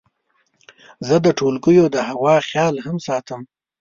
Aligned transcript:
زه 1.07 1.15
د 1.25 1.27
ټولګیو 1.37 1.85
د 1.95 1.97
هوا 2.09 2.35
خیال 2.47 2.75
هم 2.85 2.97
ساتم. 3.07 3.41